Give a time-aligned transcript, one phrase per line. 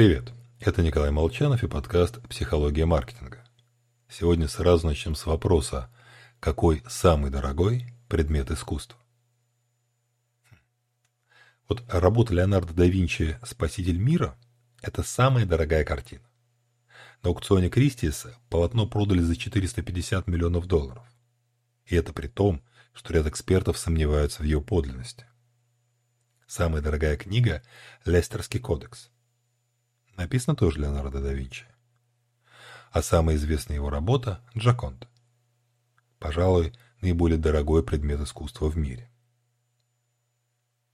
[0.00, 3.44] Привет, это Николай Молчанов и подкаст «Психология маркетинга».
[4.08, 5.90] Сегодня сразу начнем с вопроса,
[6.40, 8.98] какой самый дорогой предмет искусства?
[11.68, 14.38] Вот работа Леонардо да Винчи «Спаситель мира»–
[14.80, 16.24] это самая дорогая картина.
[17.22, 21.04] На аукционе Кристис полотно продали за 450 миллионов долларов.
[21.84, 22.62] И это при том,
[22.94, 25.26] что ряд экспертов сомневаются в ее подлинности.
[26.46, 27.62] Самая дорогая книга–
[28.06, 29.10] Лестерский кодекс–
[30.16, 31.66] Написано тоже Леонардо да Винчи.
[32.90, 35.08] А самая известная его работа– Джаконда.
[36.18, 39.10] Пожалуй, наиболее дорогой предмет искусства в мире.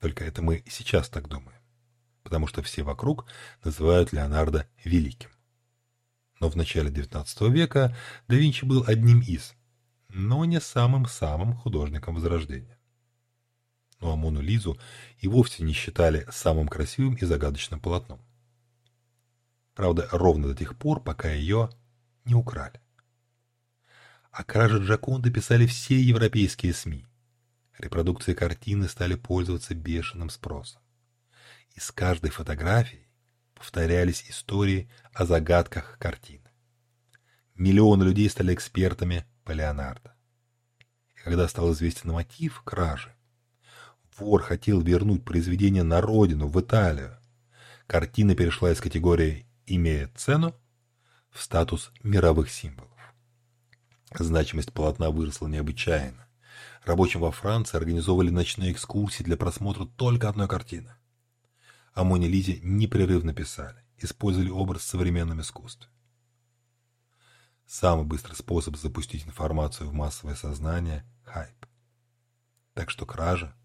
[0.00, 1.58] Только это мы и сейчас так думаем,
[2.22, 3.26] потому что все вокруг
[3.62, 5.30] называют Леонардо великим.
[6.40, 7.96] Но в начале XIX века
[8.28, 9.54] да Винчи был одним из,
[10.08, 12.78] но не самым-самым художником Возрождения.
[14.00, 14.78] Ну а Мону Лизу
[15.18, 18.20] и вовсе не считали самым красивым и загадочным полотном.
[19.74, 21.70] Правда, ровно до тех пор, пока ее
[22.24, 22.80] не украли.
[24.30, 27.06] О краже Джаконды писали все европейские СМИ.
[27.78, 30.80] Репродукции картины стали пользоваться бешеным спросом.
[31.74, 33.08] И с каждой фотографией
[33.54, 36.50] повторялись истории о загадках картины.
[37.56, 40.14] Миллионы людей стали экспертами по Леонардо.
[41.16, 43.14] И когда стал известен мотив кражи,
[44.16, 47.18] вор хотел вернуть произведение на родину, в Италию.
[47.86, 50.54] Картина перешла из категории имеет цену
[51.30, 52.90] в статус мировых символов.
[54.16, 56.26] Значимость полотна выросла необычайно.
[56.84, 60.94] Рабочим во Франции организовывали ночные экскурсии для просмотра только одной картины.
[61.94, 65.88] О Моне Лизе непрерывно писали, использовали образ в современном искусстве.
[67.66, 71.66] Самый быстрый способ запустить информацию в массовое сознание– хайп.
[72.74, 73.56] Так что кража,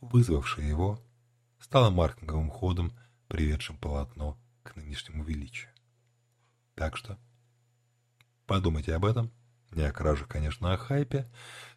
[0.00, 1.04] вызвавшая его,
[1.60, 2.96] стала маркетинговым ходом,
[3.28, 5.70] приведшим полотно к нынешнему величию.
[6.74, 7.18] Так что
[8.46, 9.32] подумайте об этом.
[9.72, 11.26] Не о краже, конечно, а о хайпе.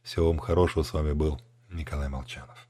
[0.03, 0.83] Всего вам хорошего.
[0.83, 2.68] С вами был Николай Молчанов.